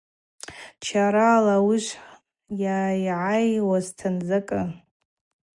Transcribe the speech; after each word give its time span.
Чарала 0.85 1.53
ауи 1.59 1.77
швйайгӏайуазтын– 1.87 4.15
закӏы. 4.27 4.61